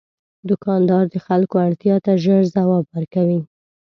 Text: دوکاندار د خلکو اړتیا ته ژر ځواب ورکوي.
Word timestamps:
دوکاندار 0.49 1.03
د 1.13 1.15
خلکو 1.25 1.55
اړتیا 1.65 1.95
ته 2.05 2.11
ژر 2.23 2.41
ځواب 2.55 2.83
ورکوي. 2.95 3.39